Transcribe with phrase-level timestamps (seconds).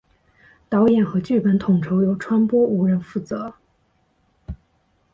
[0.67, 3.53] 导演和剧本统筹由川波无人负责。